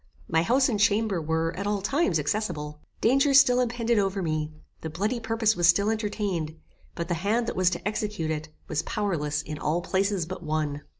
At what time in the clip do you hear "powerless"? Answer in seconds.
8.81-9.43